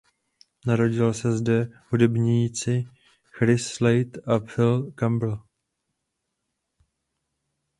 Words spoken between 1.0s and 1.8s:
se zde